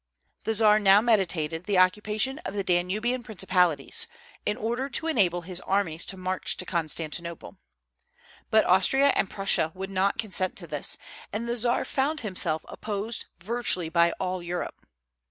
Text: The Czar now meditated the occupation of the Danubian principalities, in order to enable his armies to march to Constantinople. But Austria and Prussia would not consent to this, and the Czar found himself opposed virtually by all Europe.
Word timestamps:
The 0.45 0.55
Czar 0.55 0.79
now 0.79 0.99
meditated 0.99 1.65
the 1.65 1.77
occupation 1.77 2.39
of 2.39 2.55
the 2.55 2.63
Danubian 2.63 3.21
principalities, 3.23 4.07
in 4.47 4.57
order 4.57 4.89
to 4.89 5.05
enable 5.05 5.41
his 5.41 5.59
armies 5.61 6.05
to 6.07 6.17
march 6.17 6.57
to 6.57 6.65
Constantinople. 6.65 7.59
But 8.49 8.65
Austria 8.65 9.09
and 9.15 9.29
Prussia 9.29 9.71
would 9.75 9.91
not 9.91 10.17
consent 10.17 10.55
to 10.55 10.65
this, 10.65 10.97
and 11.31 11.47
the 11.47 11.55
Czar 11.55 11.85
found 11.85 12.21
himself 12.21 12.65
opposed 12.67 13.25
virtually 13.39 13.89
by 13.89 14.13
all 14.13 14.41
Europe. 14.41 14.87